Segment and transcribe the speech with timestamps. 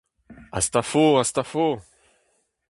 [0.53, 1.03] Hast afo!
[1.19, 1.67] hast afo!…